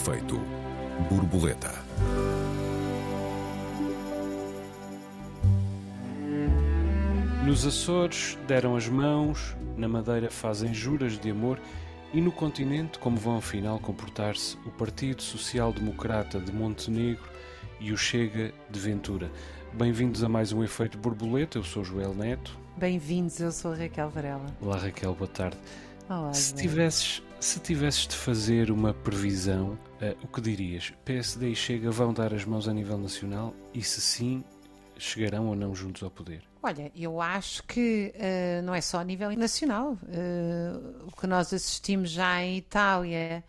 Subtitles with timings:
[0.00, 0.40] efeito
[1.10, 1.74] borboleta.
[7.44, 11.60] Nos Açores deram as mãos, na Madeira fazem juras de amor
[12.14, 17.28] e no continente, como vão afinal comportar-se o Partido Social Democrata de Montenegro
[17.78, 19.30] e o Chega de Ventura.
[19.74, 22.58] Bem-vindos a mais um Efeito Borboleta, eu sou Joel Neto.
[22.74, 24.46] Bem-vindos, eu sou a Raquel Varela.
[24.62, 25.58] Olá Raquel, boa tarde.
[26.10, 30.92] Olá, se, tivesses, se tivesses de fazer uma previsão, eh, o que dirias?
[31.04, 34.42] PSD e Chega vão dar as mãos a nível nacional e se sim,
[34.98, 36.42] chegarão ou não juntos ao poder?
[36.62, 39.96] Olha, eu acho que eh, não é só a nível nacional.
[40.08, 40.72] Eh,
[41.06, 43.44] o que nós assistimos já em Itália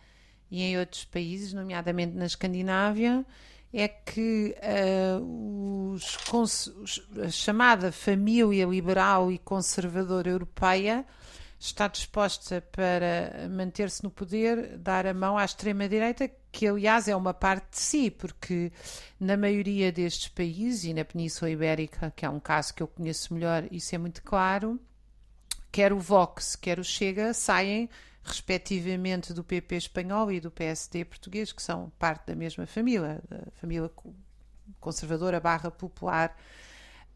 [0.48, 3.26] e em outros países, nomeadamente na Escandinávia,
[3.74, 4.54] é que
[6.32, 11.04] os- a chamada família liberal e conservadora europeia
[11.66, 17.32] está disposta para manter-se no poder, dar a mão à extrema-direita, que aliás é uma
[17.32, 18.72] parte de si, porque
[19.18, 23.32] na maioria destes países, e na Península Ibérica, que é um caso que eu conheço
[23.32, 24.80] melhor, isso é muito claro,
[25.70, 27.88] quer o Vox, quer o Chega saem
[28.24, 33.50] respectivamente do PP espanhol e do PSD português, que são parte da mesma família, da
[33.54, 34.14] família co-
[34.80, 36.36] conservadora barra popular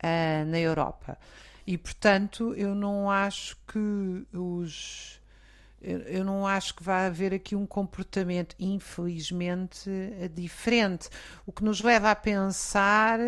[0.00, 1.18] ah, na Europa.
[1.66, 5.20] E portanto, eu não acho que os
[5.82, 9.90] eu não acho que vai haver aqui um comportamento, infelizmente,
[10.34, 11.08] diferente.
[11.44, 13.20] O que nos leva a pensar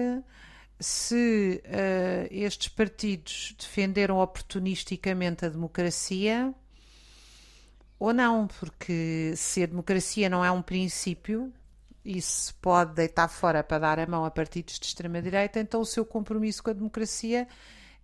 [0.80, 6.52] se eh, estes partidos defenderam oportunisticamente a democracia
[7.98, 11.52] ou não, porque se a democracia não é um princípio
[12.04, 15.86] e se pode deitar fora para dar a mão a partidos de extrema-direita, então o
[15.86, 17.46] seu compromisso com a democracia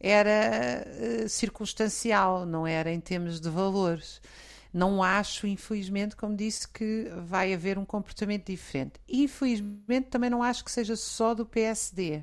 [0.06, 4.20] era eh, circunstancial, não era em termos de valores.
[4.72, 9.00] Não acho, infelizmente, como disse, que vai haver um comportamento diferente.
[9.08, 12.22] Infelizmente, também não acho que seja só do PSD,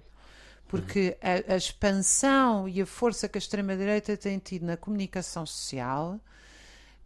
[0.67, 6.19] porque a, a expansão e a força que a extrema-direita tem tido na comunicação social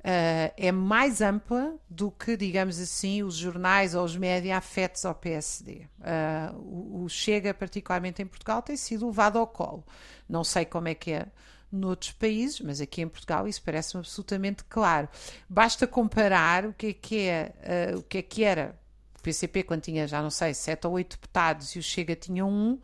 [0.07, 5.15] eh, é mais ampla do que, digamos assim, os jornais ou os média afetos ao
[5.15, 5.87] PSD.
[5.99, 9.83] Eh, o, o Chega, particularmente em Portugal, tem sido levado ao colo.
[10.29, 11.25] Não sei como é que é
[11.71, 15.09] noutros países, mas aqui em Portugal isso parece-me absolutamente claro.
[15.49, 18.79] Basta comparar o que é que, é, eh, o que, é que era
[19.17, 22.45] o PCP quando tinha, já não sei, sete ou oito deputados e o Chega tinha
[22.45, 22.79] um.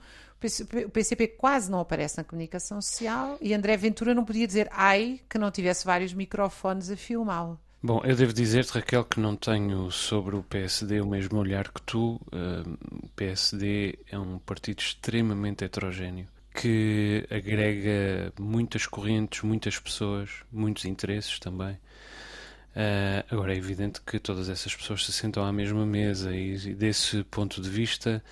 [0.85, 5.19] O PCP, quase não aparece na comunicação social e André Ventura não podia dizer ai
[5.29, 7.59] que não tivesse vários microfones a filmá-lo.
[7.84, 11.81] Bom, eu devo dizer-te, Raquel, que não tenho sobre o PSD o mesmo olhar que
[11.81, 12.19] tu.
[12.31, 21.40] O PSD é um partido extremamente heterogéneo que agrega muitas correntes, muitas pessoas, muitos interesses
[21.40, 21.73] também.
[22.73, 26.73] Uh, agora é evidente que todas essas pessoas se sentam à mesma mesa e, e
[26.73, 28.23] desse ponto de vista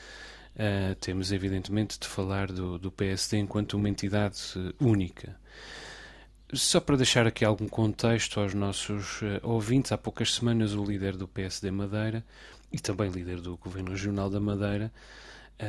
[0.59, 4.37] uh, temos evidentemente de falar do, do PSD enquanto uma entidade
[4.79, 5.39] única.
[6.51, 11.15] Só para deixar aqui algum contexto aos nossos uh, ouvintes, há poucas semanas o líder
[11.15, 12.25] do PSD Madeira
[12.71, 14.91] e também líder do Governo Regional da Madeira,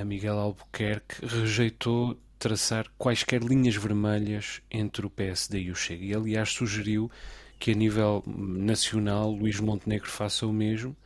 [0.04, 6.04] Miguel Albuquerque, rejeitou traçar quaisquer linhas vermelhas entre o PSD e o Chega.
[6.04, 7.10] E, aliás, sugeriu
[7.58, 10.96] que, a nível nacional, Luís Montenegro faça o mesmo.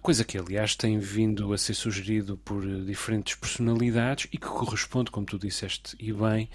[0.00, 5.26] Coisa que, aliás, tem vindo a ser sugerido por diferentes personalidades e que corresponde, como
[5.26, 6.48] tu disseste e bem,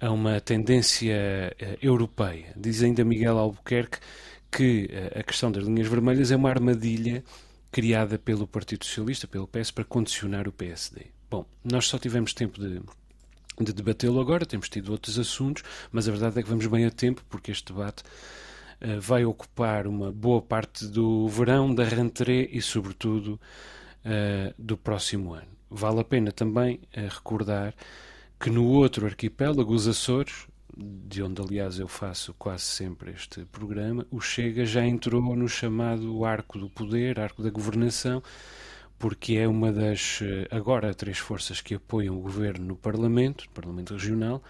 [0.00, 2.52] a uma tendência uh, europeia.
[2.56, 3.98] Diz ainda Miguel Albuquerque
[4.50, 7.24] que uh, a questão das linhas vermelhas é uma armadilha
[7.70, 11.06] criada pelo Partido Socialista, pelo PS, para condicionar o PSD.
[11.30, 12.80] Bom, nós só tivemos tempo de,
[13.60, 15.62] de debatê-lo agora, temos tido outros assuntos,
[15.92, 18.02] mas a verdade é que vamos bem a tempo, porque este debate
[19.00, 23.40] vai ocupar uma boa parte do verão, da rentrée e, sobretudo,
[24.04, 25.48] uh, do próximo ano.
[25.70, 27.74] Vale a pena também uh, recordar
[28.38, 30.46] que no outro arquipélago, os Açores,
[30.76, 36.24] de onde aliás eu faço quase sempre este programa, o Chega já entrou no chamado
[36.24, 38.22] arco do poder, arco da governação,
[38.96, 40.20] porque é uma das,
[40.50, 44.42] agora, três forças que apoiam o governo no Parlamento, no Parlamento Regional,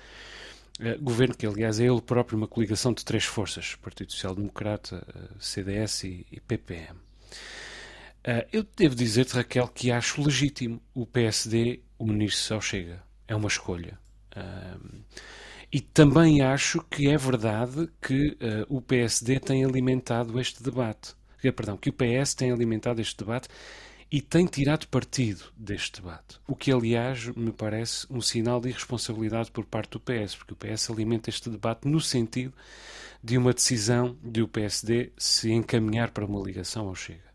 [0.80, 5.06] uh, governo que, aliás, é ele próprio uma coligação de três forças, Partido Social Democrata,
[5.14, 6.96] uh, CDS e, e PPM.
[6.96, 13.02] Uh, eu devo dizer-te, Raquel, que acho legítimo o PSD unir-se ao Chega.
[13.26, 13.98] É uma escolha.
[15.70, 18.38] e também acho que é verdade que
[18.69, 21.14] o PSD tem alimentado este debate.
[21.42, 23.48] Perdão, que o PS tem alimentado este debate
[24.10, 26.38] e tem tirado partido deste debate.
[26.46, 30.56] O que, aliás, me parece um sinal de irresponsabilidade por parte do PS, porque o
[30.56, 32.55] PS alimenta este debate no sentido
[33.22, 37.28] de uma decisão de o PSD se encaminhar para uma ligação ao Chega.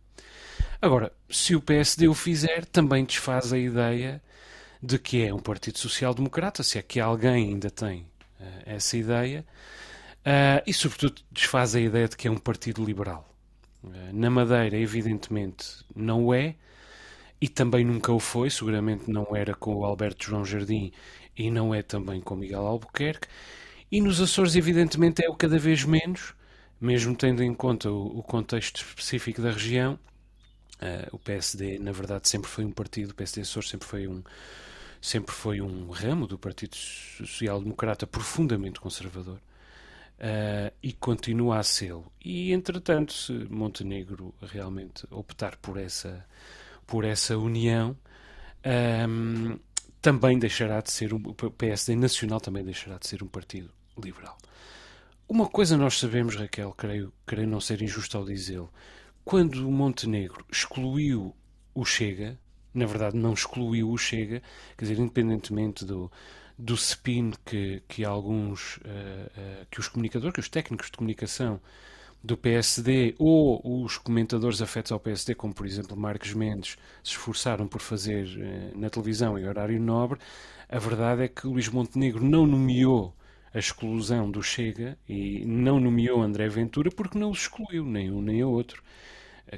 [0.81, 4.21] Agora, se o PSD o fizer, também desfaz a ideia
[4.81, 8.97] de que é um Partido Social Democrata, se é que alguém ainda tem uh, essa
[8.97, 9.45] ideia,
[10.25, 13.32] uh, e sobretudo desfaz a ideia de que é um partido liberal.
[13.83, 16.55] Uh, na Madeira, evidentemente, não é,
[17.41, 20.91] e também nunca o foi, seguramente não era com o Alberto João Jardim
[21.37, 23.27] e não é também com Miguel Albuquerque,
[23.91, 26.33] e nos Açores, evidentemente, é o cada vez menos,
[26.81, 29.99] mesmo tendo em conta o, o contexto específico da região.
[31.11, 34.23] o PSD, na verdade, sempre foi um partido, o PSD Açores sempre foi um,
[35.01, 39.39] sempre foi um ramo do Partido Social Democrata profundamente conservador
[40.19, 42.11] uh, e continua a sê-lo.
[42.23, 46.25] E, entretanto, se Montenegro realmente optar por essa,
[46.85, 47.91] por essa união,
[48.65, 49.59] um, ehm,
[50.01, 53.69] também deixará de ser, o PSD nacional também deixará de ser um partido
[54.01, 54.37] liberal.
[55.27, 58.69] Uma coisa nós sabemos, Raquel, creio, creio não ser injusto ao dizê-lo,
[59.23, 61.33] quando Montenegro excluiu
[61.73, 62.37] o Chega,
[62.73, 64.41] na verdade não excluiu o Chega,
[64.77, 66.11] quer dizer, independentemente do,
[66.57, 71.59] do spin que, que alguns, uh, uh, que os comunicadores, que os técnicos de comunicação
[72.23, 77.67] do PSD ou os comentadores afetos ao PSD, como por exemplo Marcos Mendes, se esforçaram
[77.67, 80.19] por fazer uh, na televisão em horário nobre,
[80.69, 83.15] a verdade é que Luís Montenegro não nomeou
[83.53, 88.21] a exclusão do Chega e não nomeou André Ventura porque não os excluiu, nem um
[88.21, 88.81] nem o outro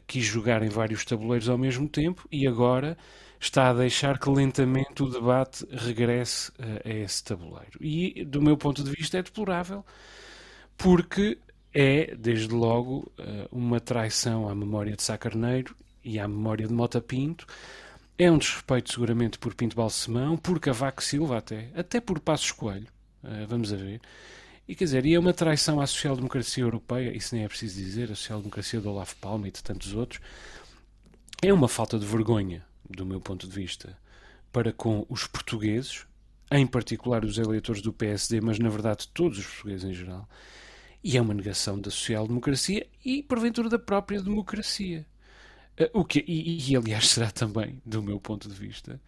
[0.08, 2.98] quis jogar em vários tabuleiros ao mesmo tempo e agora
[3.46, 7.78] está a deixar que lentamente o debate regresse a, a esse tabuleiro.
[7.80, 9.86] E, do meu ponto de vista, é deplorável,
[10.78, 11.38] porque
[11.74, 16.74] é, desde logo, eh, uma traição à memória de Sá Carneiro e à memória de
[16.74, 17.46] Mota Pinto.
[18.18, 22.88] É um desrespeito, seguramente, por Pinto Balsemão, por Cavaco Silva, até, até por Passos Coelho.
[23.24, 24.02] Eh, vamos a ver.
[24.68, 28.06] E quer dizer, e é uma traição à social-democracia europeia, isso nem é preciso dizer,
[28.06, 30.22] a social-democracia do Olaf Palme e de tantos outros.
[31.42, 33.98] É uma falta de vergonha, do meu ponto de vista,
[34.52, 36.06] para com os portugueses,
[36.52, 40.28] em particular os eleitores do PSD, mas na verdade todos os portugueses em geral.
[41.04, 45.06] E é uma negação da social-democracia e, porventura, da própria democracia.
[45.80, 49.00] Uh, o que, e, e, aliás, será também, do meu ponto de vista,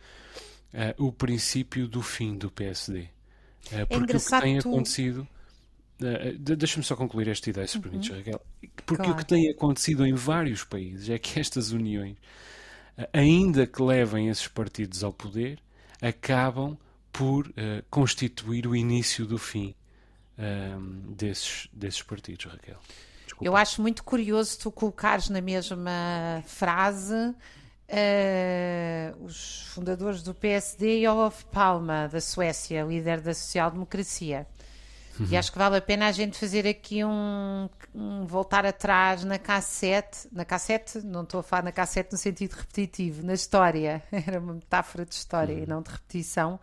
[0.74, 3.02] uh, o princípio do fim do PSD.
[3.02, 3.08] Uh,
[3.72, 5.28] eh, porque é o que tem acontecido.
[6.00, 7.82] Uh, Deixa-me só concluir esta ideia, se uhum.
[7.82, 8.42] permites, Raquel.
[8.86, 9.12] Porque claro.
[9.14, 12.16] o que tem acontecido em vários países é que estas uniões,
[13.14, 15.60] ainda que levem esses partidos ao poder,
[16.02, 16.78] acabam
[17.12, 17.54] por uh,
[17.90, 19.76] constituir o início do fim
[21.10, 22.78] desses, desses partidos, Raquel.
[23.26, 23.44] Desculpa.
[23.44, 27.34] Eu acho muito curioso tu colocares na mesma frase
[29.20, 34.46] os fundadores do PSD e Olof Palme, da Suécia, líder da social-democracia.
[35.20, 35.28] Uhum.
[35.32, 39.40] E acho que vale a pena a gente fazer aqui um, um, voltar atrás na
[39.40, 44.40] cassete, na cassete, não estou a falar na cassete no sentido repetitivo, na história, era
[44.40, 45.64] uma metáfora de história uhum.
[45.64, 46.60] e não de repetição,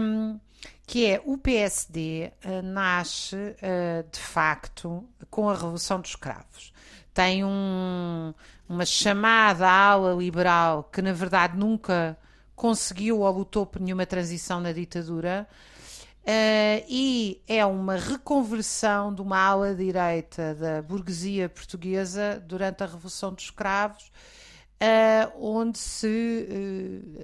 [0.00, 0.38] um,
[0.86, 6.72] que é o PSD uh, eh, nasce uh, de facto com a Revolução dos Cravos.
[7.12, 8.32] Tem um,
[8.68, 12.16] uma chamada ala liberal que na verdade nunca
[12.56, 15.46] conseguiu ou lutou por nenhuma transição na ditadura,
[16.22, 23.32] Uh, e é uma reconversão de uma ala direita da burguesia portuguesa durante a Revolução
[23.32, 24.12] dos Escravos,
[24.82, 26.46] uh, onde se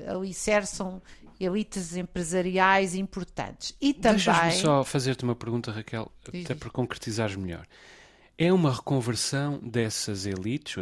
[0.06, 1.02] uh, alicerçam
[1.38, 3.76] elites empresariais importantes.
[3.80, 4.24] E também...
[4.24, 7.66] Deixa-me só fazer-te uma pergunta, Raquel, até para concretizares melhor.
[8.38, 10.76] É uma reconversão dessas elites,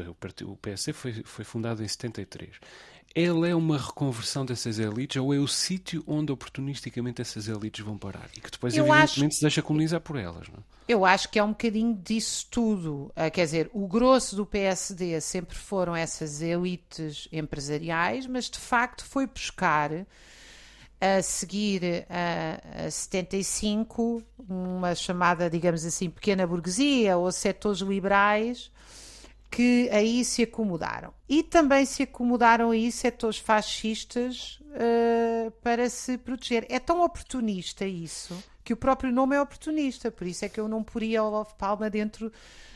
[0.45, 2.59] o PSD foi, foi fundado em 73,
[3.15, 7.99] ele é uma reconversão dessas elites ou é o sítio onde oportunisticamente essas elites vão
[7.99, 9.37] parar e que depois, eu evidentemente, acho...
[9.37, 10.49] se deixa colonizar por elas?
[10.49, 10.59] Não?
[10.59, 10.93] É?
[10.93, 13.13] Eu acho que é um bocadinho disso tudo.
[13.17, 19.05] Uh, quer dizer, o grosso do PSD sempre foram essas elites empresariais, mas de facto
[19.05, 19.91] foi buscar
[21.01, 28.71] a seguir a, a 75 uma chamada, digamos assim, pequena burguesia ou setores liberais
[29.53, 31.13] que aí se acomodaram.
[31.29, 36.67] E também se acomodaram aí setores fascistas uh, para se proteger.
[36.71, 40.69] É tão oportunista isso que o próprio nome é oportunista, por isso é que eu
[40.69, 42.33] não poria Olof Palma dentro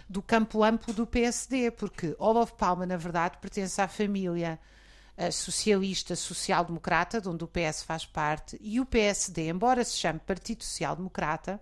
[0.07, 4.61] do campo amplo do PSD, porque Olof Palma, na verdade, pertence à família
[5.17, 10.19] uh, socialista, social-democrata, de onde o PS faz parte, e o PSD, embora se chame
[10.19, 11.59] Partido Social Democrata,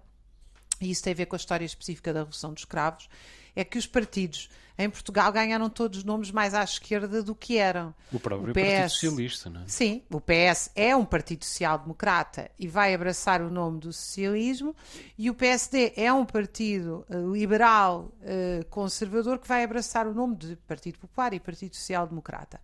[0.80, 3.08] e isso tem a ver com a história específica da Revolução dos Cravos,
[3.54, 7.94] é que os partidos em Portugal ganharam todos nomes mais à esquerda do que eram.
[8.12, 9.64] O próprio o PS, Partido Socialista, não é?
[9.68, 14.74] Sim, o PS é um partido social-democrata e vai abraçar o nome do socialismo,
[15.16, 20.34] e o PSD é um partido uh, liberal uh, conservador que vai abraçar o nome
[20.36, 22.60] de Partido Popular e Partido Social-Democrata.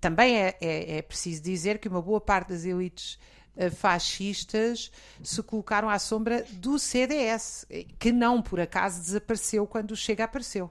[0.00, 4.90] Também é, é, é preciso dizer que uma boa parte das elites eh, fascistas
[5.22, 7.66] se colocaram à sombra do CDS,
[7.98, 10.70] que não por acaso desapareceu quando o Chega apareceu.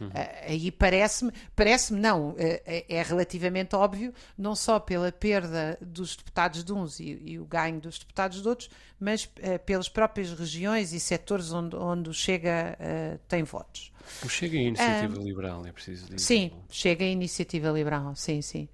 [0.00, 0.10] Uhum.
[0.46, 6.72] Aí parece-me, parece-me não, é, é, relativamente óbvio, não só pela perda dos deputados de
[6.72, 8.68] uns e, e o ganho dos deputados de outros,
[9.00, 12.78] mas uh, pelas próprias regiões e setores onde, onde o Chega
[13.28, 13.92] tem votos.
[14.24, 16.18] O Chega é a iniciativa um, liberal, é preciso dizer.
[16.18, 18.68] Sim, Chega a iniciativa liberal, sim, sim.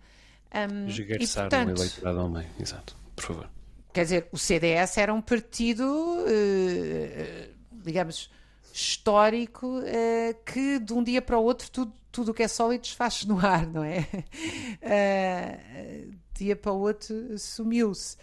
[0.54, 3.50] Um, Esgarçar portanto, um eleitorado ao meio, exato, por favor.
[3.92, 7.54] Quer dizer, o CDS era um partido, uh,
[7.84, 8.30] digamos,
[8.72, 12.82] histórico uh, que de um dia para o outro tudo tudo o que é sólido
[12.82, 14.06] desfaz no ar, não é?
[14.82, 18.16] Uh, dia para o outro sumiu-se.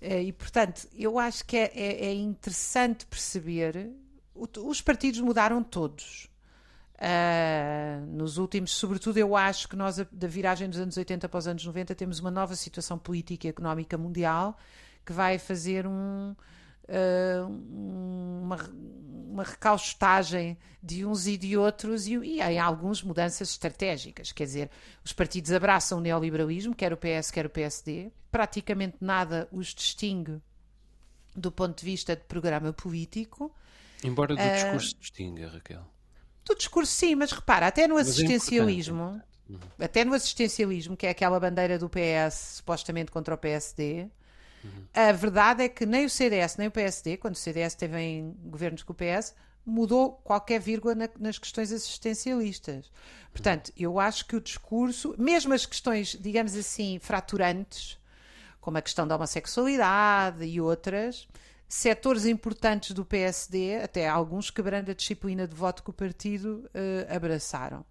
[0.00, 3.90] E, portanto, eu acho que é, é, é interessante perceber.
[4.34, 6.28] Os partidos mudaram todos.
[7.02, 11.48] Uh, nos últimos, sobretudo, eu acho que nós, da viragem dos anos 80 para os
[11.48, 14.56] anos 90, temos uma nova situação política e económica mundial
[15.04, 17.46] que vai fazer um, uh,
[18.44, 18.56] uma,
[19.28, 24.30] uma recaustagem de uns e de outros e, e em algumas mudanças estratégicas.
[24.30, 24.70] Quer dizer,
[25.04, 30.40] os partidos abraçam o neoliberalismo, quer o PS, quer o PSD, praticamente nada os distingue
[31.34, 33.52] do ponto de vista de programa político.
[34.04, 35.84] Embora do uh, discurso distinga, Raquel.
[36.44, 39.22] Do discurso, sim, mas repara, até no é assistencialismo,
[39.78, 44.08] é até no assistencialismo, que é aquela bandeira do PS supostamente contra o PSD,
[44.64, 44.86] Uhum.
[44.94, 48.36] A verdade é que nem o CDS nem o PSD, quando o CDS esteve em
[48.44, 49.34] governos com o PS,
[49.64, 52.90] mudou qualquer vírgula na, nas questões assistencialistas.
[53.32, 57.98] Portanto, eu acho que o discurso, mesmo as questões, digamos assim, fraturantes,
[58.60, 61.28] como a questão da homossexualidade e outras,
[61.72, 67.16] setores importantes do PSD, até alguns quebrando a disciplina de voto que o partido uh,
[67.16, 67.82] abraçaram.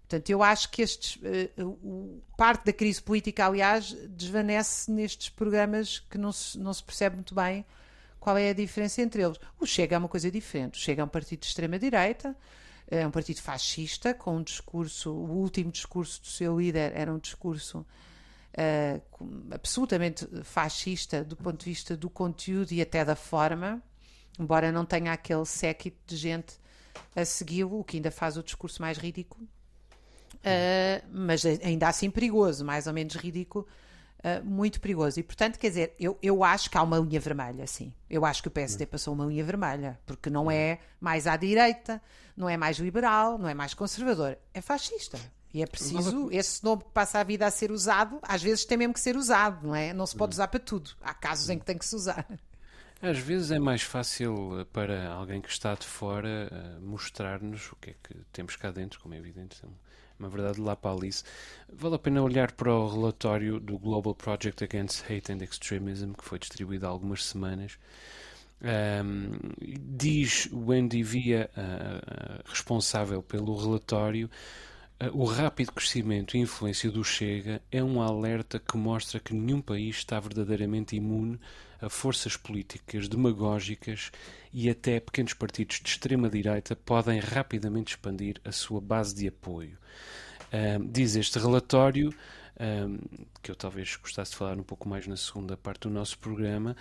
[0.00, 6.18] Portanto, eu acho que estes, uh, parte da crise política, aliás, desvanece nestes programas que
[6.18, 7.64] não se, não se percebe muito bem
[8.18, 9.38] qual é a diferença entre eles.
[9.60, 10.74] O Chega é uma coisa diferente.
[10.74, 12.36] O Chega é um partido de extrema-direita,
[12.90, 17.20] é um partido fascista, com um discurso, o último discurso do seu líder era um
[17.20, 17.86] discurso
[18.56, 19.02] uh,
[19.50, 23.82] absolutamente fascista do ponto de vista do conteúdo e até da forma,
[24.38, 26.60] embora não tenha aquele séquito de gente
[27.14, 29.46] a segui-lo, o que ainda faz o discurso mais ridículo
[30.42, 33.66] uh, mas ainda assim perigoso, mais ou menos ridículo,
[34.18, 35.20] uh, muito perigoso.
[35.20, 37.92] E portanto, quer dizer, eu, eu acho que há uma linha vermelha, sim.
[38.08, 42.00] Eu acho que o PSD passou uma linha vermelha, porque não é mais à direita,
[42.36, 45.18] não é mais liberal, não é mais conservador, é fascista.
[45.52, 48.78] E é preciso, esse nome que passa a vida a ser usado, às vezes tem
[48.78, 49.92] mesmo que ser usado, não é?
[49.92, 50.90] Não se pode usar para tudo.
[51.02, 52.26] Há casos em que tem que se usar.
[53.02, 57.94] Às vezes é mais fácil para alguém que está de fora mostrar-nos o que é
[58.02, 59.60] que temos cá dentro, como é evidente
[60.22, 61.24] uma verdade lá para Alice.
[61.72, 66.24] Vale a pena olhar para o relatório do Global Project Against Hate and Extremism, que
[66.24, 67.78] foi distribuído há algumas semanas.
[68.62, 69.32] Um,
[69.80, 74.30] diz Wendy Via, uh, responsável pelo relatório,
[75.12, 79.96] o rápido crescimento e influência do Chega é um alerta que mostra que nenhum país
[79.96, 81.40] está verdadeiramente imune
[81.80, 84.12] a forças políticas demagógicas
[84.52, 89.76] e até pequenos partidos de extrema-direita podem rapidamente expandir a sua base de apoio.
[90.52, 92.14] Um, diz este relatório,
[92.60, 92.98] um,
[93.42, 96.76] que eu talvez gostasse de falar um pouco mais na segunda parte do nosso programa,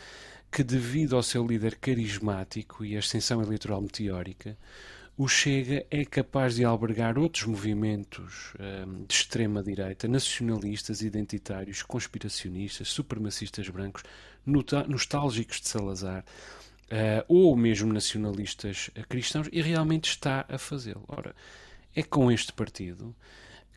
[0.52, 4.56] que devido ao seu líder carismático e a extensão eleitoral meteórica,
[5.22, 13.70] o Chega é capaz de albergar outros movimentos um, de extrema-direita, nacionalistas, identitários, conspiracionistas, supremacistas
[13.70, 14.02] brancos,
[14.88, 16.26] nostálgicos de Salazar,
[16.88, 21.04] uh, ou mesmo nacionalistas cristãos, e realmente está a fazê-lo.
[21.08, 21.36] Ora,
[21.96, 23.16] é com este partido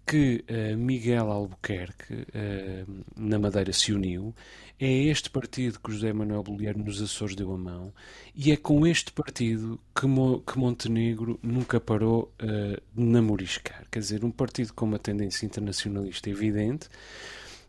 [0.06, 4.34] que uh, Miguel Albuquerque, uh, na Madeira, se uniu.
[4.78, 7.92] É este partido que José Manuel Bolieiro nos Açores deu a mão.
[8.34, 13.84] E é com este partido que, Mo que Montenegro nunca parou uh, de namoriscar.
[13.90, 16.88] Quer dizer, um partido com uma tendência internacionalista evidente,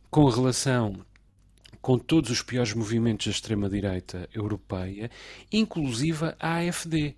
[0.10, 1.06] com relação
[1.86, 5.12] com todos os piores movimentos da extrema-direita europeia,
[5.52, 7.16] inclusiva a AfD.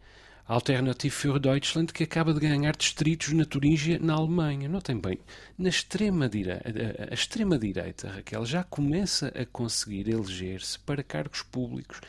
[0.47, 4.69] Alternative für Deutschland, que acaba de ganhar distritos na Turíngia, na Alemanha.
[4.69, 5.19] Notem bem,
[5.57, 6.63] na extrema-direita,
[7.11, 11.99] a extrema-direita, Raquel, já começa a conseguir eleger-se para cargos públicos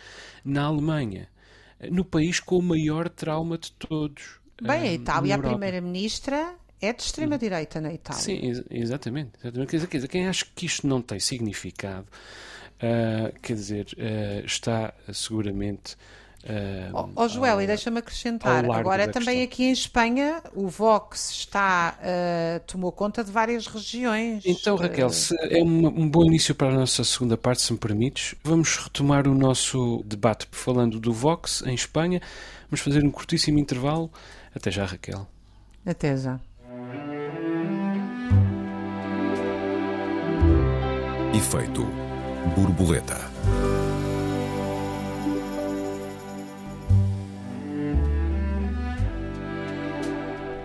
[0.45, 1.28] na Alemanha.
[1.90, 4.40] no país com o maior trauma de todos.
[4.61, 8.23] Bem, a eh, Itália, a primeira-ministra é de extrema-direita na Itália.
[8.23, 9.33] Sim, ex- exatamente.
[9.42, 9.71] exatamente.
[9.71, 12.07] Quer, dizer, quer dizer, quem acha que isto não tem significado,
[12.80, 15.97] ah, quer dizer, ah, está seguramente.
[16.49, 19.45] Ah, Ó ó, Joel, ao- e deixa-me acrescentar, agora também questão.
[19.45, 24.43] aqui em Espanha o Vox está, eh, tomou conta de várias regiões.
[24.47, 27.73] Então, Raquel, Eh, se é uma- um bom início para a nossa segunda parte, se
[27.73, 28.35] me permites.
[28.43, 32.21] Vamos retomar o nosso debate falando do Vox em Espanha.
[32.71, 34.11] Vamos fazer um curtíssimo intervalo.
[34.55, 35.26] Até já, Raquel.
[35.87, 36.40] Até já.
[41.35, 41.85] Efeito
[42.57, 43.27] borboleta.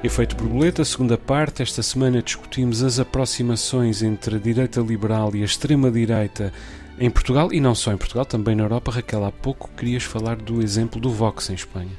[0.03, 1.61] Efeito borboleta, segunda parte.
[1.61, 6.51] Esta semana discutimos as aproximações entre a direita liberal e a extrema-direita
[6.99, 8.91] em Portugal e não só em Portugal, também na Europa.
[8.91, 11.93] Raquel, há pouco querias falar do exemplo do Vox em Espanha.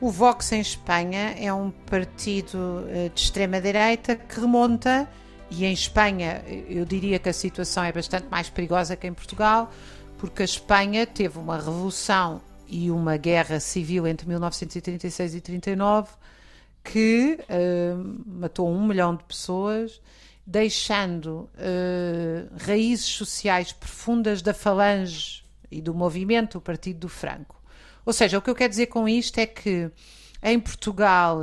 [0.00, 5.08] O Vox em Espanha é um partido eh, de extrema-direita que remonta,
[5.52, 9.14] e em Espanha eh, eu diria que a situação é bastante mais perigosa que em
[9.14, 9.70] Portugal,
[10.18, 16.08] porque a Espanha teve uma revolução e uma guerra civil entre 1936 e 39
[16.82, 17.94] que eh,
[18.26, 20.00] matou um milhão de pessoas,
[20.46, 27.60] deixando eh, raízes sociais profundas da falange e do movimento, o Partido do Franco.
[28.04, 29.90] Ou seja, o que eu quero dizer com isto é que
[30.42, 31.40] em Portugal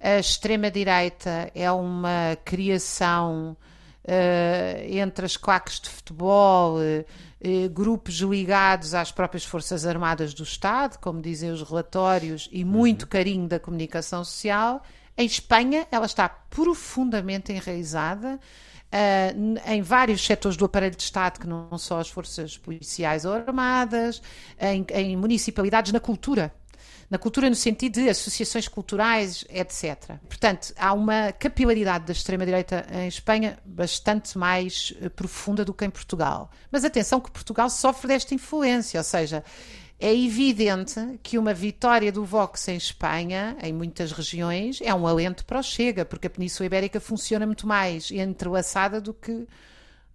[0.00, 3.56] a extrema-direita é uma criação
[4.98, 7.04] entre as claques de futebol, eh,
[7.40, 13.06] eh, grupos ligados às próprias Forças Armadas do Estado, como dizem os relatórios, e muito
[13.06, 14.82] carinho da comunicação social.
[15.16, 18.40] Em Espanha, ela está profundamente enraizada.
[18.92, 23.32] Uh, em vários setores do aparelho de Estado, que não só as forças policiais ou
[23.32, 24.20] armadas,
[24.58, 26.52] em, em municipalidades, na cultura.
[27.10, 30.16] Na cultura, no sentido de associações culturais, etc.
[30.28, 35.90] Portanto, há uma capilaridade da extrema-direita em Espanha bastante mais eh, profunda do que em
[35.90, 36.52] Portugal.
[36.70, 39.42] Mas atenção que Portugal sofre desta influência, ou seja,
[39.98, 45.44] é evidente que uma vitória do Vox em Espanha, em muitas regiões, é um alento
[45.44, 49.48] para o Chega, porque a Península Ibérica funciona muito mais entrelaçada do que,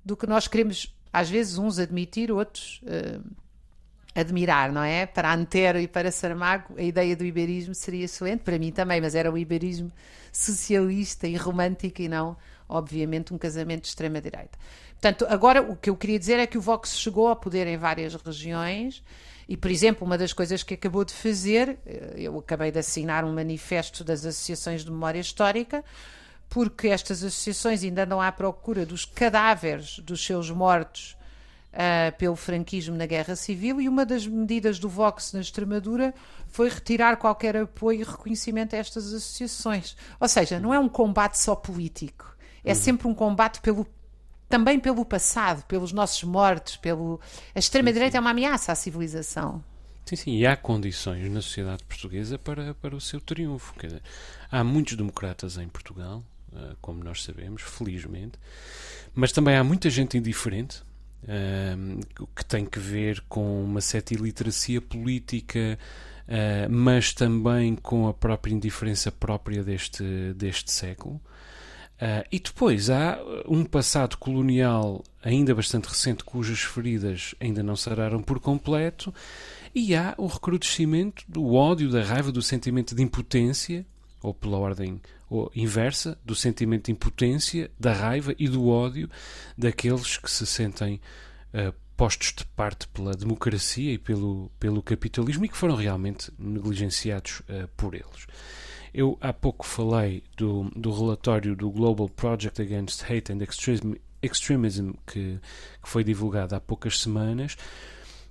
[0.03, 3.19] do que nós queremos, às vezes, uns admitir, outros eh,
[4.15, 5.05] admirar, não é?
[5.05, 9.13] Para Antero e para Saramago, a ideia do iberismo seria excelente, para mim também, mas
[9.13, 9.91] era o iberismo
[10.31, 14.57] socialista e romântico e não, obviamente, um casamento de extrema-direita.
[14.93, 17.77] Portanto, agora o que eu queria dizer é que o Vox chegou ao poder em
[17.77, 19.03] várias regiões
[19.47, 23.25] e, por exemplo, uma das coisas que acabou de fazer, eh, eu acabei de assinar
[23.25, 25.83] um manifesto das associações de memória histórica,
[26.49, 31.14] porque estas associações ainda andam à procura dos cadáveres dos seus mortos
[31.75, 36.13] uh, pelo franquismo na Guerra Civil e uma das medidas do Vox na Extremadura
[36.47, 39.95] foi retirar qualquer apoio e reconhecimento a estas associações.
[40.19, 43.85] Ou seja, não é um combate só político, é sempre um combate pelo
[44.47, 47.19] também pelo passado, pelos nossos mortos, pelo
[47.53, 49.63] a extrema-direita é uma ameaça à civilização.
[50.05, 53.73] Sim, sim, e há condições na sociedade portuguesa para, para o seu triunfo.
[53.79, 54.03] Dizer,
[54.51, 56.23] há muitos democratas em Portugal,
[56.55, 58.37] eh, como nós sabemos, felizmente,
[59.15, 60.83] mas também há muita gente indiferente,
[62.19, 65.77] o que tem que ver com uma certa iliteracia política,
[66.27, 71.21] eh, mas também com a própria indiferença própria deste, deste século.
[71.95, 78.21] Uh, e depois há um passado colonial ainda bastante recente, cujas feridas ainda não sararam
[78.21, 79.13] por completo,
[79.73, 83.85] e há o recrudescimento do ódio, da raiva, do sentimento de impotência,
[84.25, 89.09] ou pela ordem ou inversa, do sentimento de impotência, da raiva e do ódio
[89.57, 90.99] daqueles que se sentem
[91.53, 97.41] uh, postos de parte pela democracia e pelo, pelo capitalismo e que foram realmente negligenciados
[97.41, 98.27] uh, por eles.
[98.93, 103.39] Eu há pouco falei do, do relatório do Global Project Against Hate and
[104.21, 105.39] Extremism, que,
[105.83, 107.57] que foi divulgado há poucas semanas.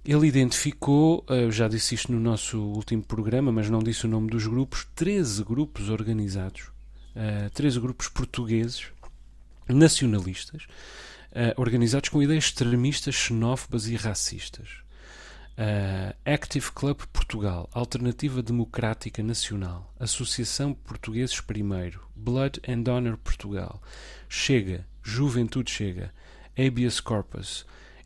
[0.04, 4.28] Ele identificou, eu já disse isto no nosso último programa, mas não disse o nome
[4.28, 6.70] dos grupos, 13 grupos organizados,
[7.16, 8.88] uh, 13 grupos portugueses,
[9.66, 10.64] nacionalistas,
[11.32, 14.84] uh, organizados com ideias extremistas, xenófobas e racistas.
[16.24, 23.80] Active Club Portugal, Alternativa Democrática Nacional, Associação Portugueses Primeiro, Blood and Honor Portugal,
[24.28, 26.12] Chega, Juventude Chega,
[26.58, 27.64] Habeas Corpus,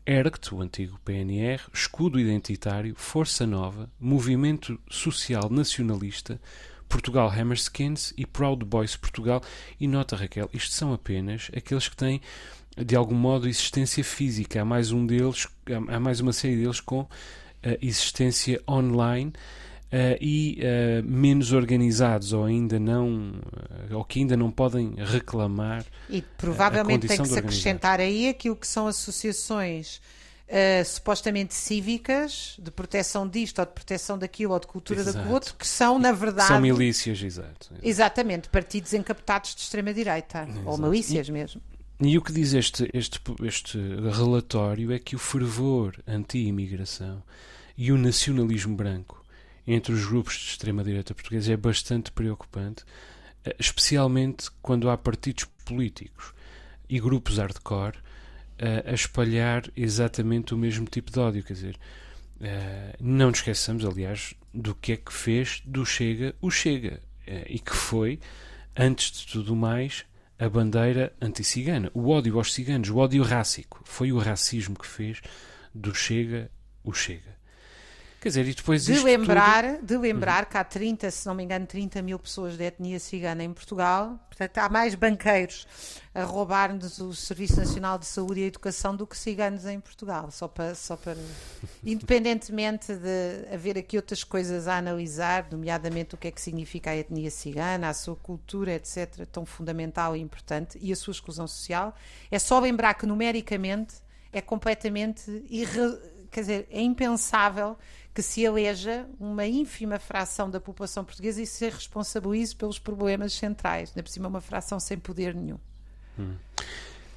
[0.09, 6.41] ERGT, o antigo PNR, Escudo Identitário, Força Nova, Movimento Social Nacionalista,
[6.87, 9.39] Portugal Hammerskins e Proud Boys Portugal.
[9.79, 12.21] E nota, Raquel, isto são apenas aqueles que têm
[12.75, 14.63] de algum modo existência física.
[14.63, 15.47] Há mais um deles,
[15.87, 17.09] há mais uma série deles com uh,
[17.79, 19.31] existência online.
[19.91, 23.31] Uh, e uh, menos organizados ou ainda não
[23.89, 28.55] uh, ou que ainda não podem reclamar e provavelmente tem que se acrescentar aí aquilo
[28.55, 29.99] que são associações
[30.85, 35.17] supostamente cívicas de proteção disto ou de proteção daquilo ou de cultura exato.
[35.17, 37.87] daquilo outro que são na verdade são milícias exato, exato.
[37.87, 41.61] exatamente partidos encaptados de extrema direita ou milícias e, mesmo
[41.99, 47.21] e o que diz este, este, este relatório é que o fervor anti-imigração
[47.77, 49.18] e o nacionalismo branco
[49.73, 52.83] entre os grupos de extrema-direita portuguesa é bastante preocupante,
[53.45, 56.33] eh, especialmente quando há partidos políticos
[56.89, 57.97] e grupos hardcore
[58.57, 61.43] eh, a espalhar exatamente o mesmo tipo de ódio.
[61.43, 61.79] Quer dizer,
[62.41, 66.99] eh, não nos esqueçamos, aliás, do que é que fez do Chega o Chega
[67.47, 68.19] e que foi,
[68.75, 70.03] antes de tudo mais,
[70.39, 71.91] a bandeira anti-cigana.
[71.93, 73.81] O ódio aos ciganos, o ódio rássico.
[73.83, 75.21] Foi o racismo que fez
[75.75, 76.49] do Chega
[76.83, 77.38] o Chega.
[78.19, 79.85] Quer dizer, e depois de lembrar, tudo...
[79.85, 80.49] de lembrar uhum.
[80.49, 84.19] que há 30, se não me engano, 30 mil pessoas de etnia cigana em Portugal.
[84.27, 85.65] Portanto, há mais banqueiros
[86.13, 90.31] a roubar-nos o Serviço Nacional de Saúde e Educação do que ciganos em Portugal.
[90.31, 91.15] Só para, só para...
[91.81, 96.97] Independentemente de haver aqui outras coisas a analisar, nomeadamente o que é que significa a
[96.97, 101.95] etnia cigana, a sua cultura, etc., tão fundamental e importante, e a sua exclusão social,
[102.29, 103.95] é só lembrar que numericamente
[104.33, 105.97] é completamente irre...
[106.29, 107.77] quer dizer, é impensável
[108.19, 113.95] que se eleja uma ínfima fração da população portuguesa e se responsabilize pelos problemas centrais,
[113.95, 115.57] na por cima uma fração sem poder nenhum.
[116.19, 116.33] Hum.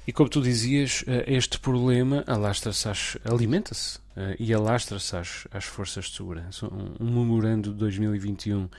[0.07, 2.87] E como tu dizias, eh, este problema alastra-se,
[3.25, 6.67] alimenta-se eh, e alastra-se às, às, forças de segurança.
[6.67, 8.69] Um, memorando de 2021 uh,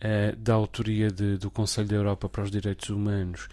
[0.00, 3.48] eh, da autoria de, do Conselho da Europa para os Direitos Humanos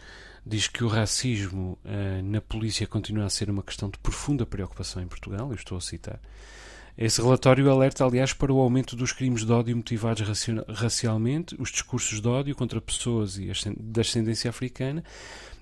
[0.46, 1.76] diz que o racismo
[2.24, 5.82] na polícia continua a ser uma questão de profunda preocupação em Portugal, eu estou a
[5.82, 6.20] citar.
[6.98, 10.26] Esse relatório alerta, aliás, para o aumento dos crimes de ódio motivados
[10.70, 15.04] racialmente, os discursos de ódio contra pessoas e da ascendência africana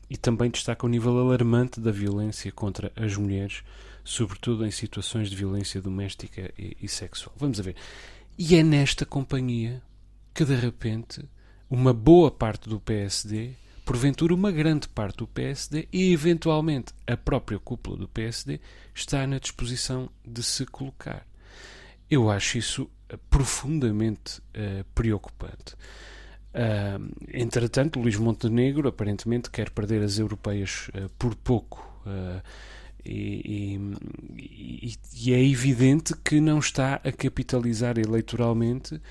[0.10, 3.64] e também destaca o nível alarmante da violência contra as mulheres,
[4.04, 7.34] sobretudo em situações de violência doméstica e, e sexual.
[7.36, 7.76] Vamos a ver.
[8.38, 9.82] E é nesta companhia
[10.36, 11.24] que, de repente,
[11.68, 13.54] uma boa parte do PSD
[13.86, 18.60] porventura uma grande parte do PSD e eventualmente a própria cúpula do PSD
[18.94, 21.26] está na disposição de se colocar.
[22.10, 25.76] Eu acho isso eh, profundamente uh, preocupante.
[26.54, 31.92] Uh, entretanto, Luís Montenegro aparentemente quer perder as europeias uh, por pouco.
[33.06, 33.80] E,
[34.38, 39.02] e, e, é evidente que não está a capitalizar eleitoralmente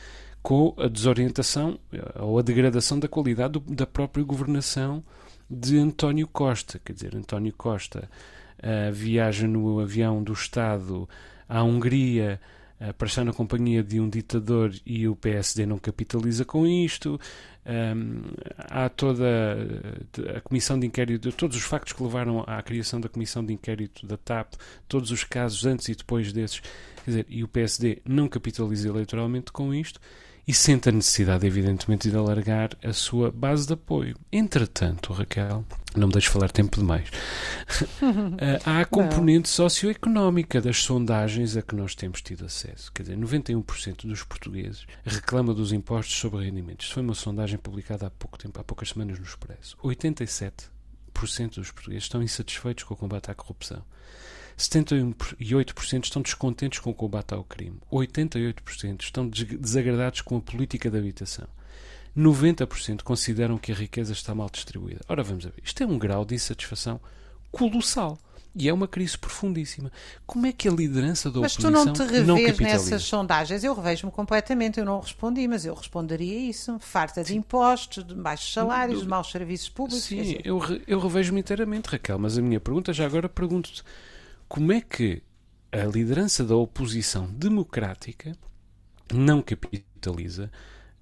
[0.42, 5.02] com a desorientação eh, ou a degradação da qualidade do, da própria governação
[5.48, 6.80] de António Costa.
[6.84, 8.08] Quer dizer, António Costa
[8.58, 11.08] uh, viaja no avião do Estado
[11.48, 12.40] à Hungria
[12.80, 17.20] uh, para estar na companhia de um ditador e o PSD não capitaliza com isto.
[17.64, 18.22] Um,
[18.58, 19.24] há toda
[20.36, 24.04] a comissão de inquérito, todos os factos que levaram à criação da comissão de inquérito
[24.04, 24.54] da TAP,
[24.88, 26.58] todos os casos antes e depois desses,
[27.04, 30.00] quer dizer, e o PSD não capitaliza eleitoralmente com isto
[30.46, 34.16] e sente a necessidade, evidentemente, de alargar a sua base de apoio.
[34.30, 35.64] Entretanto, Raquel,
[35.96, 37.08] não me deixes falar tempo demais,
[38.38, 39.54] eh, há a componente não.
[39.68, 42.90] socioeconómica das sondagens a que nós temos tido acesso.
[42.92, 46.86] Quer dizer, 91% dos portugueses reclama dos impostos sobre rendimentos.
[46.86, 49.76] Isso foi uma sondagem publicada há pouco tempo, há poucas semanas no Expresso.
[49.78, 50.70] 87%
[51.54, 53.84] dos portugueses estão insatisfeitos com o combate à corrupção.
[54.62, 57.78] 78% estão descontentes com o combate ao crime.
[57.90, 61.46] 88% estão desagradados com a política de habitação.
[62.16, 65.00] 90% consideram que a riqueza está mal distribuída.
[65.08, 65.54] Ora, vamos ver.
[65.64, 67.00] Isto é um grau de insatisfação
[67.50, 68.18] colossal.
[68.54, 69.90] E é uma crise profundíssima.
[70.26, 73.02] Como é que a liderança da mas oposição não Mas tu não te revês nessas
[73.02, 73.64] sondagens?
[73.64, 74.78] Eu revejo-me completamente.
[74.78, 76.78] Eu não respondi, mas eu responderia isso.
[76.78, 80.04] Farta de impostos, de baixos salários, de maus serviços públicos.
[80.04, 82.18] Sim, eu, eu revejo-me inteiramente, Raquel.
[82.18, 83.82] Mas a minha pergunta, já agora pergunto-te,
[84.52, 85.22] como é que
[85.72, 88.36] a liderança da oposição democrática
[89.10, 90.50] não capitaliza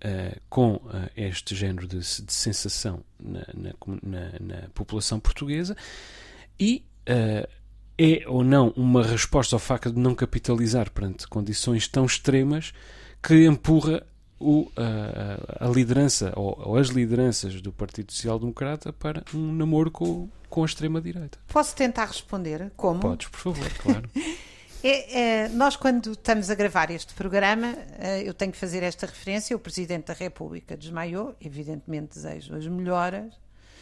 [0.04, 3.72] uh, com uh, este género de, de sensação na, na,
[4.04, 5.76] na, na, população portuguesa
[6.60, 7.48] e uh,
[7.98, 12.72] é ou não uma resposta ao facto de não capitalizar perante condições tão extremas
[13.20, 14.06] que empurra
[14.38, 19.90] o, a, a, liderança ou, ou, as lideranças do Partido Social Democrata para um namoro
[19.90, 21.38] com, com a extrema-direita.
[21.48, 22.70] Posso tentar responder?
[22.76, 23.00] Como?
[23.00, 24.10] Podes, por favor, claro.
[24.82, 29.04] É, é, nós, quando estamos a gravar este programa, é, eu tenho que fazer esta
[29.04, 29.54] referência.
[29.54, 33.34] O Presidente da República desmaiou, evidentemente desejo as melhoras,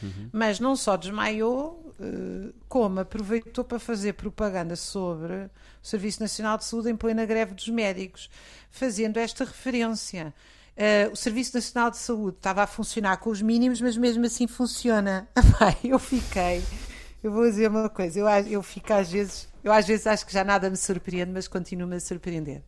[0.03, 0.29] uhum.
[0.33, 5.51] mas não só desmaiou, uh, como aproveitou para fazer propaganda sobre o
[5.87, 8.29] Serviço Nacional de Saúde em plena greve dos médicos,
[8.69, 10.35] fazendo esta referência.
[10.79, 14.47] Uh, o Serviço Nacional de Saúde estava a funcionar com os mínimos, mas mesmo assim
[14.47, 15.29] funciona.
[15.83, 16.63] eu fiquei.
[17.21, 20.33] Eu vou dizer uma coisa, eu, eu fico às vezes, eu às vezes acho que
[20.33, 22.63] já nada me surpreende, mas continuo-me a surpreender.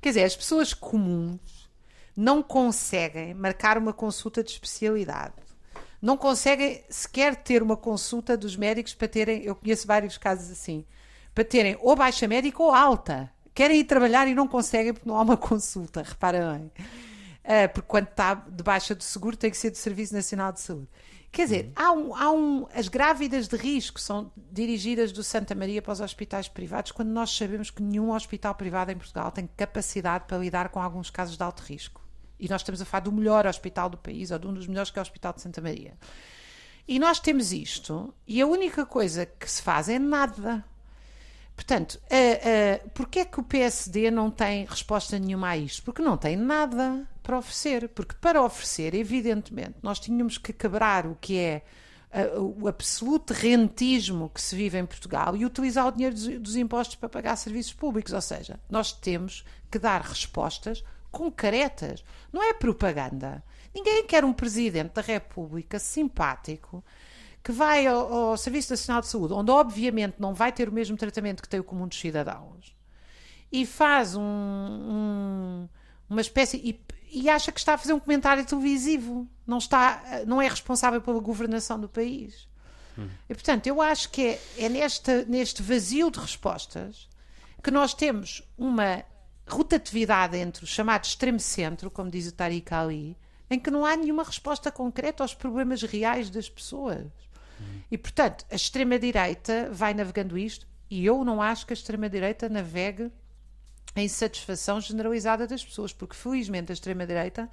[0.00, 1.70] Quer dizer, as pessoas comuns
[2.16, 5.34] não conseguem marcar uma consulta de especialidade.
[6.02, 10.84] Não conseguem sequer ter uma consulta dos médicos para terem, eu conheço vários casos assim,
[11.32, 13.30] para terem ou baixa médica ou alta.
[13.54, 16.72] Querem ir trabalhar e não conseguem porque não há uma consulta, repara bem.
[17.48, 20.60] Uh, porque quando está de baixa do seguro tem que ser do Serviço Nacional de
[20.60, 20.86] Saúde.
[21.32, 21.72] Quer dizer, uhum.
[21.76, 26.00] há um, há um, as grávidas de risco são dirigidas do Santa Maria para os
[26.00, 30.68] hospitais privados, quando nós sabemos que nenhum hospital privado em Portugal tem capacidade para lidar
[30.68, 32.02] com alguns casos de alto risco.
[32.38, 34.90] E nós estamos a falar do melhor hospital do país, ou de um dos melhores
[34.90, 35.94] que é o Hospital de Santa Maria.
[36.86, 40.64] E nós temos isto, e a única coisa que se faz é nada.
[41.54, 45.82] Portanto, uh, uh, porquê é que o PSD não tem resposta nenhuma a isto?
[45.82, 47.90] Porque não tem nada para oferecer.
[47.90, 51.62] Porque para oferecer, evidentemente, nós tínhamos que quebrar o que é
[52.34, 56.56] uh, o absoluto rentismo que se vive em Portugal e utilizar o dinheiro dos, dos
[56.56, 58.14] impostos para pagar serviços públicos.
[58.14, 62.02] Ou seja, nós temos que dar respostas concretas.
[62.32, 63.44] Não é propaganda.
[63.74, 66.82] Ninguém quer um presidente da República simpático
[67.44, 70.96] que vai ao, ao, Serviço Nacional de Saúde, onde obviamente não vai ter o mesmo
[70.96, 72.74] tratamento que tem o comum dos cidadãos,
[73.50, 75.68] e faz um, um,
[76.08, 76.56] uma espécie.
[76.58, 79.28] E, e, acha que está a fazer um comentário televisivo.
[79.46, 82.48] Não, está, não é responsável pela governação do país.
[82.98, 83.08] Hum.
[83.28, 87.08] E portanto, eu acho que é, é neste, vazio de respostas
[87.62, 89.04] que nós temos uma
[89.46, 93.16] rotatividade entre o chamado extremo centro, como diz o Tariq Ali,
[93.50, 97.06] em que não há nenhuma resposta concreta aos problemas reais das pessoas.
[97.58, 97.82] Uhum.
[97.90, 103.10] E, portanto, a extrema-direita vai navegando isto, e eu não acho que a extrema-direita navegue
[104.00, 107.50] em satisfação generalizada das pessoas, porque felizmente a extrema-direita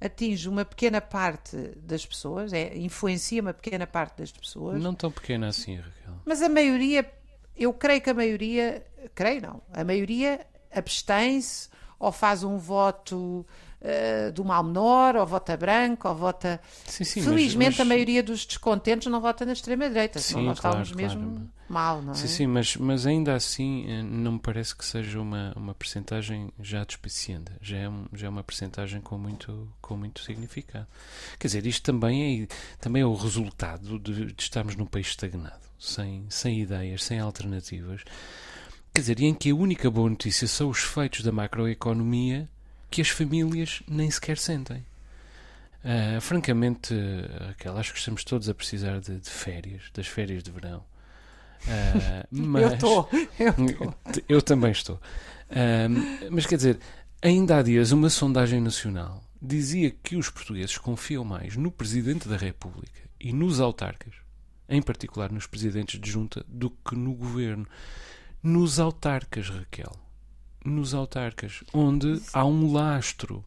[0.00, 4.82] atinge uma pequena parte das pessoas, é, influencia uma pequena parte das pessoas.
[4.82, 6.14] Não tão pequena assim, Raquel.
[6.24, 7.10] Mas a maioria,
[7.56, 13.46] eu creio que a maioria, creio não, a maioria abstém-se ou faz um voto
[13.80, 16.60] uh, do mal menor, ou vota branco, ou vota.
[16.84, 17.86] Sim, sim, Felizmente, mas, mas...
[17.86, 21.50] a maioria dos descontentes não vota na extrema-direita, senão nós claro, estávamos mesmo claro.
[21.68, 22.16] mal, não é?
[22.16, 26.52] Sim, sim, mas, mas ainda assim eh, não me parece que seja uma, uma percentagem
[26.60, 27.52] já despiciente.
[27.60, 30.86] Já é, um, já é uma percentagem com muito, com muito significado.
[31.38, 32.46] Quer dizer, isto também é,
[32.78, 38.02] também é o resultado de, de estarmos num país estagnado, sem, sem ideias, sem alternativas.
[38.92, 42.48] Quer dizer, e em que a única boa notícia são os feitos da macroeconomia
[42.90, 44.84] que as famílias nem sequer sentem.
[45.82, 46.94] Uh, francamente,
[47.46, 50.84] Raquel, acho que estamos todos a precisar de, de férias, das férias de verão.
[51.60, 53.94] Uh, mas, eu estou, eu,
[54.30, 54.96] eu também estou.
[55.50, 56.78] Uh, mas quer dizer,
[57.20, 62.38] ainda há dias uma sondagem nacional dizia que os portugueses confiam mais no Presidente da
[62.38, 64.14] República e nos autarcas,
[64.70, 67.66] em particular nos presidentes de junta, do que no governo
[68.42, 69.94] nos autarcas, Raquel.
[70.64, 73.44] Nos autarcas, onde há um lastro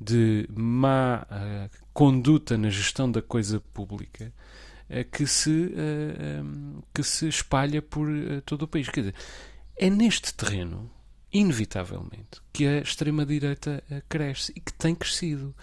[0.00, 4.32] de má uh, conduta na gestão da coisa pública
[4.88, 8.08] uh, que, se, uh, um, que se espalha por
[8.46, 8.88] todo o país.
[8.88, 9.14] Quer dizer,
[9.76, 10.90] é neste terreno,
[11.32, 15.54] inevitavelmente, que a extrema-direita cresce e que tem crescido.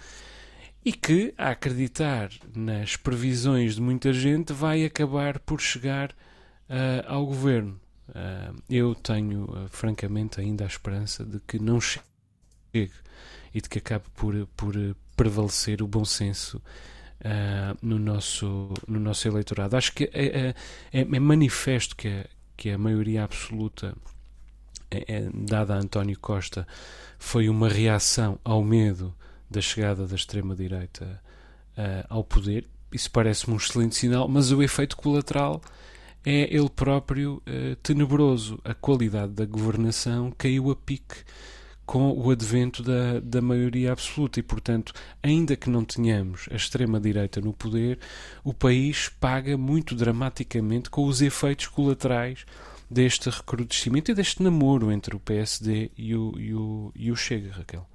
[0.85, 6.15] E que, a acreditar nas previsões de muita gente, vai acabar por chegar
[7.05, 7.77] ao governo.
[8.09, 12.03] Uh, eu tenho, uh, francamente, ainda a esperança de que não chegue
[13.53, 14.73] e de que acabe por, por
[15.15, 19.75] prevalecer o bom senso uh, no, nosso, no nosso eleitorado.
[19.75, 20.53] Acho que é,
[20.93, 23.95] é, é manifesto que a, que a maioria absoluta
[24.89, 26.65] é, é, dada a António Costa
[27.19, 29.13] foi uma reação ao medo
[29.49, 31.21] da chegada da extrema-direita
[32.09, 32.65] ao poder.
[32.91, 35.61] Isso parece-me um excelente sinal, mas o efeito colateral
[36.29, 38.59] é ele próprio uh, tenebroso.
[38.65, 41.23] A qualidade da governação caiu a pique
[41.85, 44.91] com o advento da, da maioria absoluta e, portanto,
[45.23, 47.97] ainda que não tenhamos a extrema-direita no poder,
[48.43, 52.45] o país paga muito dramaticamente com os efeitos colaterais
[52.91, 57.53] deste recrudescimento e deste namoro entre o PSD e o, e o, e o Chega,
[57.53, 57.87] Raquel.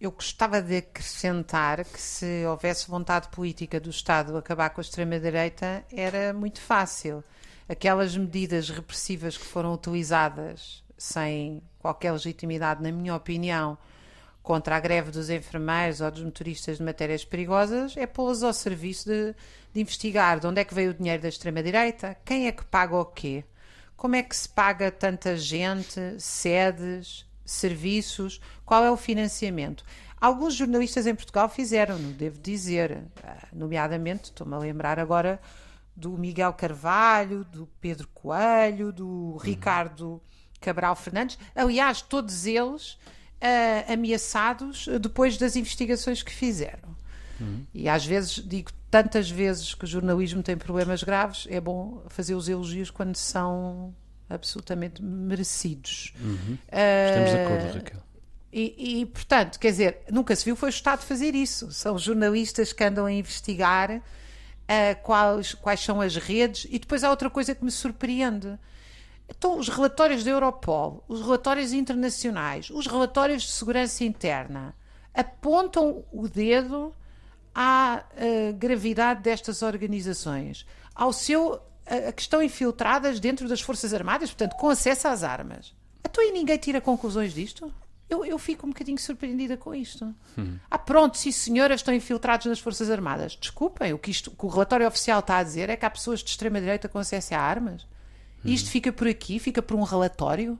[0.00, 5.84] Eu gostava de acrescentar que se houvesse vontade política do Estado acabar com a extrema-direita,
[5.92, 7.22] era muito fácil.
[7.68, 13.76] Aquelas medidas repressivas que foram utilizadas sem qualquer legitimidade, na minha opinião,
[14.42, 19.06] contra a greve dos enfermeiros ou dos motoristas de matérias perigosas é pô-las ao serviço
[19.06, 19.34] de,
[19.74, 22.96] de investigar de onde é que veio o dinheiro da extrema-direita, quem é que paga
[22.96, 23.44] o quê,
[23.98, 29.84] como é que se paga tanta gente, sedes, serviços, qual é o financiamento.
[30.20, 35.40] Alguns jornalistas em Portugal fizeram-no, devo dizer, ah, nomeadamente, estou-me a lembrar agora
[35.96, 39.36] do Miguel Carvalho, do Pedro Coelho, do uhum.
[39.38, 40.20] Ricardo
[40.60, 46.94] Cabral Fernandes, aliás, todos eles uh, ameaçados depois das investigações que fizeram.
[47.40, 47.66] Uhum.
[47.72, 52.34] E às vezes digo tantas vezes que o jornalismo tem problemas graves, é bom fazer
[52.34, 53.94] os elogios quando são
[54.30, 56.14] absolutamente merecidos.
[56.20, 56.54] Uhum.
[56.54, 58.00] Uh, Estamos de acordo, Raquel.
[58.52, 61.70] E, e, portanto, quer dizer, nunca se viu foi o Estado fazer isso.
[61.72, 66.66] São jornalistas que andam a investigar uh, quais, quais são as redes.
[66.70, 68.58] E depois há outra coisa que me surpreende.
[69.28, 74.74] Então, os relatórios da Europol, os relatórios internacionais, os relatórios de segurança interna
[75.14, 76.92] apontam o dedo
[77.54, 84.30] à uh, gravidade destas organizações, ao seu a, que estão infiltradas dentro das Forças Armadas,
[84.30, 85.74] portanto, com acesso às armas.
[86.04, 87.72] Então e ninguém tira conclusões disto?
[88.08, 90.12] Eu, eu fico um bocadinho surpreendida com isto.
[90.36, 90.58] Hum.
[90.68, 93.36] Ah, pronto, sim senhoras, estão infiltrados nas Forças Armadas.
[93.40, 95.90] Desculpem, o que, isto, o que o relatório oficial está a dizer é que há
[95.90, 97.86] pessoas de extrema-direita com acesso a armas.
[98.44, 98.70] E isto hum.
[98.70, 100.58] fica por aqui, fica por um relatório.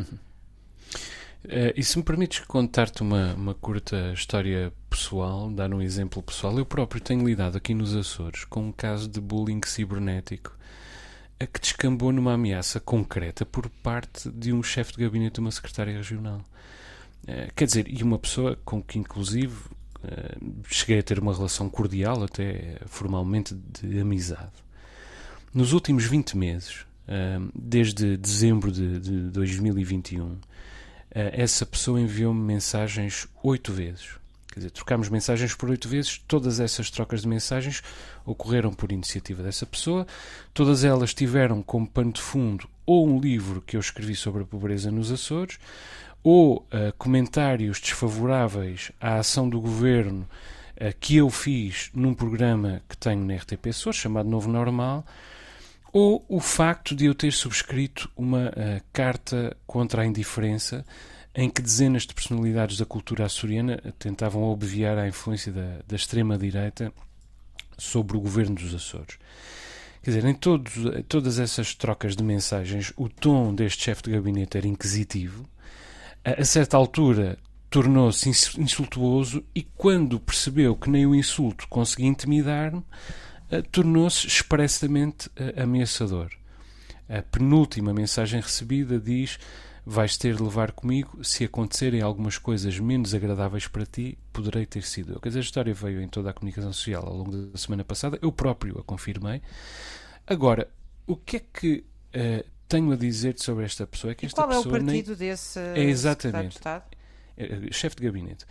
[0.00, 6.58] Uh, e se me permites contar-te uma, uma curta história pessoal, dar um exemplo pessoal,
[6.58, 10.57] eu próprio tenho lidado aqui nos Açores com um caso de bullying cibernético
[11.40, 15.50] a que descambou numa ameaça concreta por parte de um chefe de gabinete de uma
[15.50, 16.44] secretária regional.
[17.24, 19.54] Uh, quer dizer, e uma pessoa com que, inclusive,
[20.02, 24.52] uh, cheguei a ter uma relação cordial, até formalmente de amizade.
[25.54, 30.38] Nos últimos 20 meses, uh, desde dezembro de, de 2021,
[31.10, 34.10] essa pessoa enviou-me mensagens oito vezes.
[34.58, 36.18] Quer dizer, trocámos mensagens por oito vezes.
[36.26, 37.80] Todas essas trocas de mensagens
[38.26, 40.04] ocorreram por iniciativa dessa pessoa.
[40.52, 44.46] Todas elas tiveram como pano de fundo ou um livro que eu escrevi sobre a
[44.46, 45.60] pobreza nos Açores,
[46.24, 50.26] ou uh, comentários desfavoráveis à ação do governo
[50.74, 55.06] uh, que eu fiz num programa que tenho na RTP Açores, chamado Novo Normal,
[55.92, 60.84] ou o facto de eu ter subscrito uma uh, carta contra a indiferença
[61.34, 66.92] em que dezenas de personalidades da cultura açoriana tentavam obviar a influência da, da extrema-direita
[67.76, 69.18] sobre o governo dos Açores.
[70.02, 70.72] Quer dizer, em todos,
[71.08, 75.48] todas essas trocas de mensagens, o tom deste chefe de gabinete era inquisitivo.
[76.24, 77.38] A, a certa altura,
[77.70, 85.62] tornou-se insultuoso e, quando percebeu que nem o insulto conseguia intimidar-me, uh, tornou-se expressamente uh,
[85.62, 86.30] ameaçador.
[87.08, 89.38] A penúltima mensagem recebida diz:
[89.90, 94.82] Vais ter de levar comigo, se acontecerem algumas coisas menos agradáveis para ti, poderei ter
[94.82, 95.20] sido eu.
[95.20, 98.18] Quer dizer, a história veio em toda a comunicação social ao longo da semana passada,
[98.20, 99.40] eu próprio a confirmei.
[100.26, 100.68] Agora,
[101.06, 104.10] o que é que uh, tenho a dizer sobre esta pessoa?
[104.10, 105.18] É que esta qual pessoa é o partido nem...
[105.18, 106.84] desse é exatamente de Estado?
[107.34, 108.44] É, chefe de gabinete.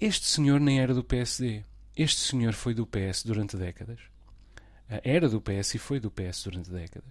[0.00, 1.64] Este senhor nem era do PSD.
[1.96, 3.98] Este senhor foi do PS durante décadas.
[4.88, 7.10] Era do PS e foi do PS durante décadas.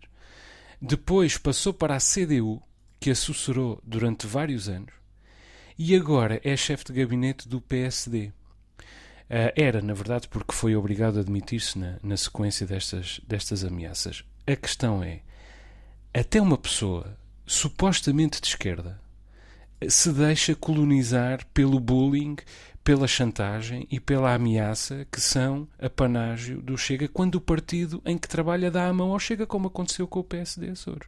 [0.81, 2.61] Depois passou para a CDU,
[3.01, 4.93] que assessorou durante vários anos,
[5.77, 8.27] e agora é chefe de gabinete do PSD.
[8.27, 8.31] Uh,
[9.31, 14.23] ah, era, na verdade, porque foi obrigado a admitir-se na, na sequência destas, destas ameaças.
[14.45, 15.21] A questão é:
[16.13, 19.01] até uma pessoa supostamente de esquerda
[19.89, 22.35] se deixa colonizar pelo bullying,
[22.83, 28.27] pela chantagem e pela ameaça que são apanágio do Chega quando o partido em que
[28.27, 31.07] trabalha dá a mão ao Chega, como aconteceu com o PSD Açores.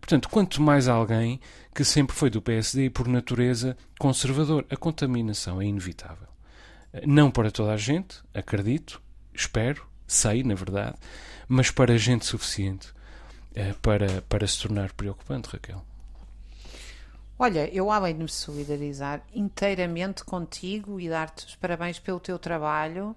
[0.00, 1.40] Portanto, quanto mais alguém
[1.74, 4.66] que sempre foi do PSD e, por natureza, conservador.
[4.68, 6.26] A contaminação é inevitável.
[7.06, 9.00] Não para toda a gente, acredito,
[9.32, 10.96] espero, sei, na verdade,
[11.46, 12.92] mas para gente suficiente
[13.54, 15.84] eh, para, para se tornar preocupante, Raquel.
[17.38, 23.14] Olha, eu além de me solidarizar inteiramente contigo e dar-te os parabéns pelo teu trabalho,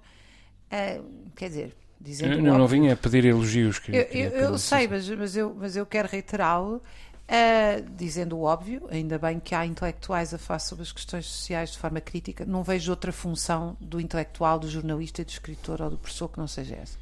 [0.72, 2.34] uh, quer dizer, dizendo.
[2.34, 3.80] Eu, não, não vinha a pedir elogios.
[3.80, 8.44] Que, eu, eu, eu sei, mas, mas, eu, mas eu quero reiterá-lo, uh, dizendo o
[8.44, 12.46] óbvio, ainda bem que há intelectuais a falar sobre as questões sociais de forma crítica,
[12.46, 16.48] não vejo outra função do intelectual, do jornalista, do escritor ou do professor que não
[16.48, 16.98] seja essa.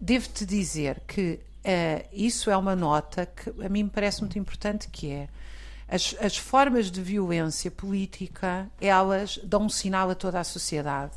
[0.00, 4.88] Devo-te dizer que uh, isso é uma nota que a mim me parece muito importante,
[4.88, 5.28] que é
[5.88, 11.12] as, as formas de violência política, elas dão um sinal a toda a sociedade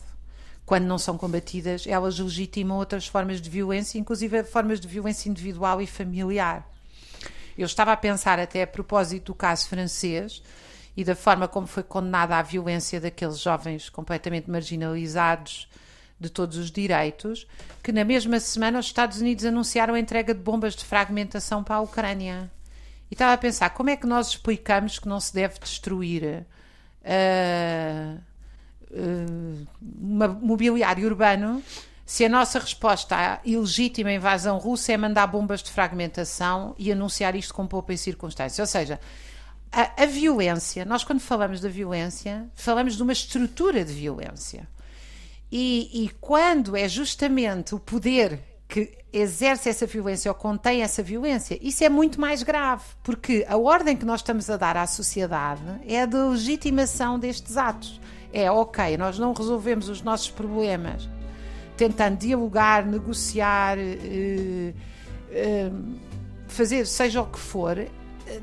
[0.69, 5.81] quando não são combatidas, elas legitimam outras formas de violência, inclusive formas de violência individual
[5.81, 6.63] e familiar.
[7.57, 10.43] Eu estava a pensar até a propósito do caso francês
[10.95, 15.67] e da forma como foi condenada a violência daqueles jovens completamente marginalizados
[16.19, 17.47] de todos os direitos,
[17.81, 21.77] que na mesma semana os Estados Unidos anunciaram a entrega de bombas de fragmentação para
[21.77, 22.51] a Ucrânia.
[23.09, 26.45] E estava a pensar, como é que nós explicamos que não se deve destruir
[27.01, 28.28] uh,
[28.91, 29.67] uh,
[30.41, 31.63] mobiliário urbano
[32.05, 37.35] se a nossa resposta à ilegítima invasão russa é mandar bombas de fragmentação e anunciar
[37.35, 38.63] isto com poupa e circunstância?
[38.63, 38.99] Ou seja,
[39.71, 44.67] a, a violência, nós quando falamos da violência, falamos de uma estrutura de violência.
[45.51, 51.59] E, e, quando é justamente o poder que exerce essa violência ou contém essa violência,
[51.61, 55.61] isso é muito mais grave, porque a ordem que nós estamos a dar à sociedade
[55.87, 57.99] é a de legitimação destes atos.
[58.31, 61.09] É ok, nós não resolvemos os nossos problemas
[61.75, 64.73] tentando dialogar, negociar, eh,
[65.31, 65.71] eh,
[66.47, 67.89] fazer seja o que for, eh,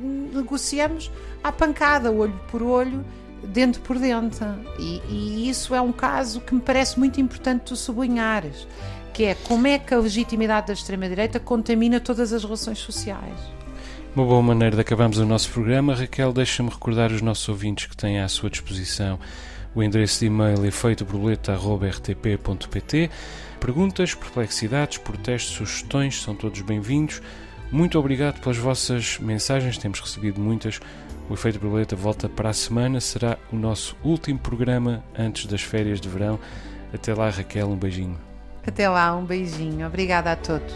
[0.01, 1.11] negociamos
[1.45, 3.05] à pancada, olho por olho,
[3.45, 4.47] dentro por dentro.
[4.79, 8.67] E, e, isso é um caso que me parece muito importante tu sublinhares
[9.17, 13.41] que é como é que a legitimidade da extrema-direita contamina todas as relações sociais.
[14.15, 17.97] Uma boa maneira de acabarmos o nosso programa, Raquel, deixa-me recordar os nossos ouvintes que
[17.97, 19.19] têm à sua disposição
[19.77, 23.11] o endereço de e-mail efeitoborboleta.rtp.pt.
[23.61, 27.21] Perguntas, perplexidades, protestos, sugestões são todos bem-vindos.
[27.71, 30.81] Muito obrigado pelas vossas mensagens, temos recebido muitas.
[31.29, 36.01] O Efeito Borboleta volta para a semana, será o nosso último programa antes das férias
[36.01, 36.41] de verão.
[36.95, 38.17] Até lá, Raquel, um beijinho.
[38.67, 39.87] Até lá, um beijinho.
[39.87, 40.75] Obrigada a todos.